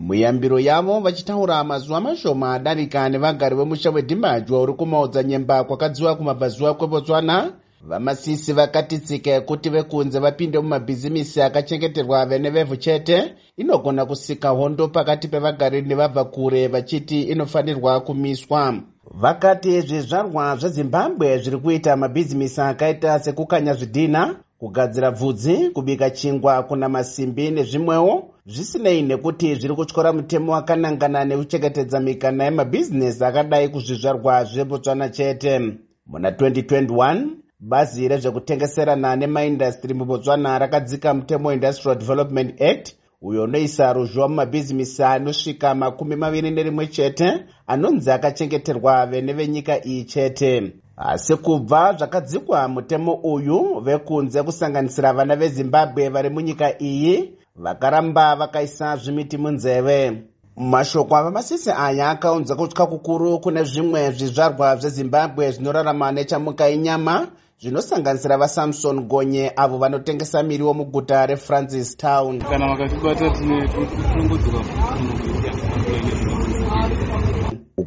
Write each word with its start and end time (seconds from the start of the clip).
muyambiro 0.00 0.58
yavo 0.60 1.00
vachitaura 1.00 1.64
mazuva 1.64 2.00
mashoma 2.00 2.54
adarika 2.54 3.08
nevagari 3.08 3.56
vemusha 3.56 3.90
wedhimajwa 3.90 4.62
uri 4.62 4.72
kumaudza 4.72 5.22
nyemba 5.22 5.64
kwakadziwa 5.64 6.16
kumabvazuva 6.16 6.74
kwebotswana. 6.74 7.52
Vamasisi 7.88 8.52
vakati 8.52 8.98
tsika 8.98 9.30
yekuti 9.30 9.70
vekunze 9.70 10.18
vapinde 10.18 10.58
mumabhizimisi 10.58 11.42
akachengeterwa 11.42 12.26
vene 12.26 12.50
vevhu 12.50 12.76
chete. 12.76 13.34
Inogona 13.56 14.06
kusika 14.06 14.48
hondo 14.48 14.88
pakati 14.88 15.28
pevagari 15.28 15.82
nevabva 15.82 16.24
kure 16.24 16.68
vachiti 16.68 17.22
inofanirwa 17.22 18.00
kumiswa. 18.00 18.74
Vakati 19.14 19.80
zvizvarwa 19.80 20.56
zvezimbabwe 20.56 21.38
zviri 21.38 21.58
kuita 21.58 21.96
mabhizimisi 21.96 22.60
akaita 22.60 23.18
sekukanya 23.18 23.74
zvidhina 23.74 24.36
kugadzira 24.58 25.10
bvudzi 25.10 25.70
kubika 25.70 26.10
chingwa 26.10 26.62
kuna 26.62 26.88
masimbi 26.88 27.50
nezvimwewo 27.50 28.29
zvisinei 28.46 29.02
nekuti 29.02 29.54
zviri 29.54 29.74
kutyora 29.74 30.12
mutemo 30.12 30.52
wakanangana 30.52 31.24
nekuchengetedza 31.24 32.00
mikana 32.00 32.44
yemabhizinesi 32.44 33.24
akadai 33.24 33.68
kuzvizvarwa 33.68 34.44
zvebotswana 34.44 35.08
chete. 35.08 35.60
Muna 36.06 36.30
2021 36.30 37.26
bazi 37.60 38.08
rezvekutengeserana 38.08 39.16
nemaindastry 39.16 39.94
mubotswana 39.94 40.58
rakadzika 40.58 41.14
mutemo 41.14 41.52
industrial 41.52 41.98
development 41.98 42.60
act 42.60 42.94
uyo 43.22 43.44
unoisa 43.44 43.92
ruzhowa 43.92 44.28
mumabhizimisi 44.28 45.02
anosvika 45.02 45.74
makumi 45.74 46.16
maviri 46.16 46.50
nerimwe 46.50 46.86
chete 46.86 47.44
anonzi 47.66 48.10
akachengeterwa 48.10 49.06
vene 49.06 49.32
venyika 49.32 49.84
iyi 49.84 50.04
chete 50.04 50.72
asi 51.00 51.36
kubva 51.36 51.92
zvakadzikwa 51.92 52.68
mutemo 52.68 53.14
uyu 53.14 53.80
vekunze 53.80 54.42
kusanganisira 54.42 55.12
vana 55.12 55.36
vezimbabwe 55.36 56.08
vari 56.08 56.30
munyika 56.30 56.82
iyi 56.82 57.32
vakaramba 57.56 58.36
vakaisa 58.36 58.96
zvimiti 58.96 59.38
munzeve. 59.38 60.22
Mashoko 60.56 61.16
avamasisi 61.16 61.70
aya 61.70 62.10
akaunza 62.10 62.56
kutya 62.56 62.86
kukuru 62.86 63.40
kune 63.40 63.64
zvimwe 63.64 64.10
zvizvarwa 64.10 64.76
zvezimbabwe 64.76 65.50
zvinorarama 65.50 66.12
nechamuka 66.12 66.68
inyama 66.68 67.26
zvinosanganisira 67.60 68.36
vasamson 68.36 69.00
gonye 69.00 69.52
avo 69.56 69.78
vanotengesa 69.78 70.42
miriwo 70.42 70.74
muguta 70.74 71.26
refrancis 71.26 71.96
town. 71.96 72.40
Kana 72.40 72.68
vakatibata 72.68 73.30
tine 73.30 73.68
kufungudzira 73.68 74.64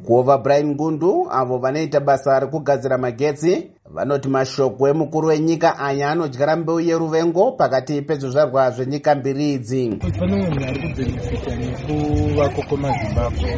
ukuwo 0.04 0.24
vabrian 0.24 0.68
ngundu 0.68 1.28
avo 1.32 1.58
vanoita 1.58 2.00
basa 2.00 2.40
rekugadzira 2.40 2.98
magetsi 2.98 3.72
vanoti 3.94 4.28
mashoko 4.30 4.88
emukuru 4.88 5.28
wenyika 5.28 5.80
aya 5.80 6.10
anodyara 6.12 6.56
mbeu 6.56 6.80
yeruvengo 6.80 7.52
pakati 7.52 8.02
pezvizvarwa 8.02 8.72
zvenyika 8.72 9.16
mbiri 9.16 9.54
idzi. 9.54 9.84
Pane 10.20 10.36
munhu 10.36 10.66
ari 10.68 10.80
kubhenefita 10.82 11.56
nekuvako 11.56 12.62
kwemazimbabwe 12.68 13.50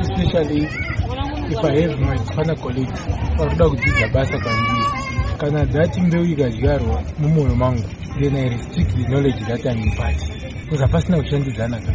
especially 0.00 0.62
if 1.52 1.64
i 1.64 1.80
have 1.82 1.96
my 2.00 2.18
fana 2.34 2.54
colleagues 2.54 3.00
vari 3.38 3.50
kuda 3.50 3.68
kudzidza 3.68 4.08
basa 4.14 4.38
kwandiri. 4.38 4.86
Kana 5.38 5.64
dhati 5.64 6.00
mbeu 6.00 6.24
ikadyarwa 6.24 7.02
mumwoyo 7.18 7.54
mangu 7.54 7.84
then 8.18 8.36
i 8.36 8.48
restrict 8.48 8.96
the 8.96 9.04
knowledge 9.04 9.44
that 9.44 9.64
im 9.64 9.82
impart 9.82 10.16
bcause 10.66 10.82
hapasina 10.82 11.16
kushandidzana 11.18 11.78
ka 11.80 11.92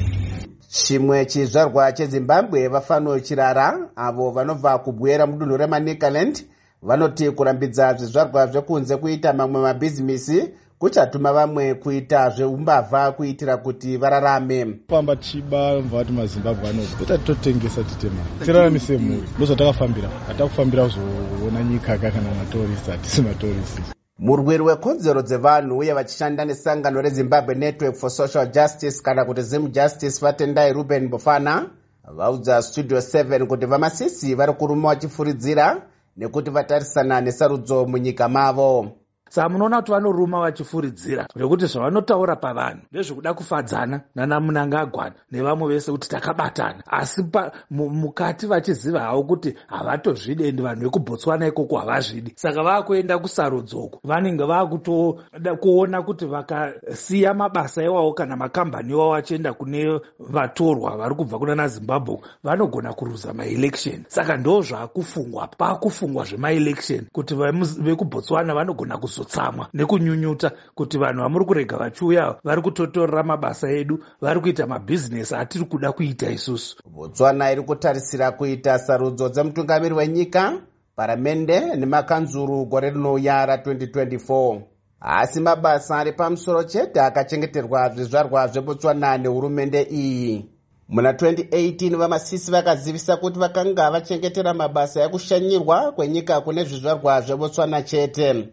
chimwe 0.72 1.26
chizvarwa 1.26 1.92
chezimbabwe 1.92 2.68
vafano 2.68 3.20
chirara 3.20 3.90
avo 3.96 4.32
vanobva 4.32 4.78
kubwera 4.80 5.28
mudunhu 5.28 5.58
remanicaland 5.58 6.36
vanoti 6.82 7.32
kurambidza 7.32 7.94
zvizvarwa 7.94 8.48
zvekunze 8.48 8.98
kuita 8.98 9.34
mamwe 9.34 9.62
mabhizimisi 9.62 10.50
kuchatuma 10.80 11.34
vamwe 11.34 11.74
kuita 11.74 12.30
zveumbavha 12.30 13.12
kuitira 13.12 13.58
kuti 13.58 13.98
vararame. 13.98 14.80
Famba 14.90 15.16
tichiba 15.16 15.82
mva 15.82 15.98
vati 15.98 16.12
mazimbabwe 16.12 16.70
anobva 16.70 16.96
beta 17.00 17.18
tototengesa 17.18 17.84
titema. 17.84 18.22
Tiraramise 18.46 18.98
mhuri 18.98 19.28
ndozvatakafambira 19.38 20.10
hatakufambira 20.28 20.84
kuzoona 20.84 21.64
nyika 21.64 21.98
ka 21.98 22.12
kana 22.12 22.36
matorisi 22.36 22.92
hatisi 22.92 23.22
matorisi 23.22 23.82
murwiri 24.22 24.64
wekodzero 24.64 25.22
dzevanhu 25.22 25.78
uye 25.78 25.94
vachishanda 25.94 26.46
nesangano 26.46 27.02
rezimbabwe 27.02 27.56
network 27.56 27.96
for 27.96 28.10
social 28.10 28.52
justice 28.52 29.02
kana 29.04 29.26
kuti 29.26 29.42
zim 29.42 29.68
justice 29.72 30.26
vatendai 30.26 30.74
ruben 30.74 31.10
bofana 31.10 31.70
vaudza 32.18 32.62
studio 32.62 32.98
7 32.98 33.46
kuti 33.46 33.66
vamasisi 33.66 34.36
vari 34.36 34.54
kuruma 34.54 34.90
vachifuridzira 34.90 35.82
nekuti 36.18 36.50
vatarisana 36.50 37.22
nesarudzo 37.22 37.86
munyika 37.86 38.30
mavo 38.30 38.92
saka 39.32 39.50
munoona 39.50 39.82
kuti 39.82 39.92
vanoruma 39.92 40.40
vachifuridzira 40.40 41.28
zvekuti 41.36 41.66
zvavanotaura 41.66 42.36
pavanhu 42.36 42.82
ndezvekuda 42.92 43.34
kufadzana 43.34 44.02
nanamunanga 44.16 44.80
agwana 44.80 45.16
nevamwe 45.32 45.68
vese 45.68 45.92
kuti 45.92 46.10
takabatana. 46.10 46.84
Asi 46.88 47.24
mukati 47.70 48.48
vachiziva 48.48 49.00
havo 49.00 49.24
kuti 49.24 49.56
havatozvidi 49.68 50.48
endi 50.48 50.62
vanhu 50.62 50.82
vekubotswana 50.84 51.48
ikoko 51.48 51.78
havazvidi. 51.78 52.34
Saka 52.36 52.64
vaakuenda 52.64 53.20
kusarudzoko 53.20 54.00
vanenge 54.04 54.44
vaakutoda 54.44 55.56
kuona 55.56 56.02
kuti 56.02 56.26
vakasiya 56.26 57.34
mabasa 57.34 57.84
iwavo 57.84 58.14
kana 58.14 58.36
makambani 58.36 58.92
iwavo 58.92 59.16
achienda 59.16 59.54
kune 59.54 60.00
vatorwa 60.20 60.98
vari 60.98 61.16
kubva 61.16 61.40
kuna 61.40 61.56
nazimbabwe 61.56 62.18
vanogona 62.44 62.94
kuruza 62.94 63.34
maelection. 63.34 64.04
Saka 64.08 64.38
ndo 64.38 64.62
zvaakufungwa 64.62 65.48
paakufungwa 65.48 66.26
zvemaelection 66.26 67.06
kuti 67.12 67.36
vekubotswana 67.80 68.54
vanogona 68.54 68.98
kuzo 68.98 69.21
kuzotsamwa 69.22 69.68
nekunyunyuta 69.74 70.52
kuti 70.76 70.98
vanhu 70.98 71.22
vamuri 71.22 71.46
kurega 71.46 71.78
vachiuya 71.78 72.36
vari 72.44 72.62
kutotorera 72.62 73.24
mabasa 73.24 73.70
edu 73.70 74.04
vari 74.22 74.40
kuita 74.40 74.68
mabhizinesi 74.68 75.36
atiri 75.36 75.66
kuda 75.66 75.92
kuita 75.92 76.30
isusu. 76.30 76.78
Botswana 76.86 77.52
iri 77.52 77.62
kutarisira 77.62 78.32
kuita 78.32 78.80
sarudzo 78.80 79.30
dzemutungamiri 79.30 79.96
wenyika 79.96 80.54
paramende 80.96 81.76
nemakanzuru 81.76 82.66
gore 82.66 82.90
rinouya 82.90 83.46
ra2024 83.46 84.62
asi 85.00 85.40
mabasa 85.40 85.98
ari 85.98 86.12
pamusoro 86.14 86.64
chete 86.64 87.02
akachengeterwa 87.02 87.90
zvizvarwa 87.90 88.48
zvebotswana 88.48 89.18
nehurumende 89.18 89.82
iyi. 89.82 90.46
Muna 90.90 91.12
2018 91.12 91.98
vamasisi 91.98 92.52
vakazivisa 92.52 93.18
kuti 93.18 93.40
vakanga 93.40 93.92
vachengetera 93.92 94.54
mabasa 94.54 95.04
ekushanyirwa 95.04 95.92
kwenyika 95.92 96.42
kune 96.42 96.64
zvizvarwa 96.64 97.22
zvebotswana 97.22 97.82
chete 97.82 98.48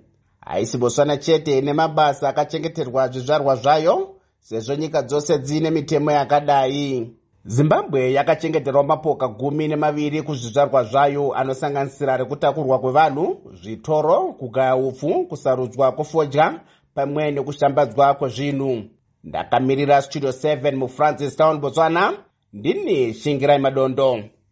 haisi 0.49 0.79
botswana 0.79 1.17
chete 1.17 1.59
ine 1.59 1.73
mabasa 1.73 2.29
akachengeterwa 2.29 3.09
zvizvarwa 3.09 3.57
zvayo 3.57 4.09
sezvo 4.41 4.75
nyika 4.75 5.03
dzose 5.03 5.39
dziine 5.39 5.71
mitemo 5.71 6.11
yakadai. 6.13 7.11
Zimbabwe 7.45 8.13
yakachengeterwa 8.13 8.85
mapoka 8.85 9.29
gumi 9.29 9.69
nemaviri 9.69 10.23
kuzvizvarwa 10.23 10.85
zvayo 10.85 11.35
anosanganisira 11.35 12.17
rekutakurwa 12.17 12.79
kwevanhu 12.79 13.37
zvitoro 13.63 14.33
kugaya 14.33 14.77
upfu 14.77 15.25
kusarudzwa 15.25 15.93
kwefodya 15.93 16.61
pamwe 16.95 17.31
nekushambadzwa 17.31 18.15
kwezvinhu. 18.15 18.83
Ndakamirira 19.25 20.03
studio 20.03 20.31
7 20.31 20.77
mufrancis 20.77 21.37
town 21.37 21.59
botswana. 21.59 22.13
Ndini 22.53 23.15
shingirai 23.15 23.59
madondo 23.59 24.21